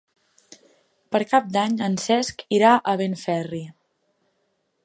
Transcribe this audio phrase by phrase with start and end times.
[1.15, 3.65] Per Cap d'Any en Cesc irà a Benferri.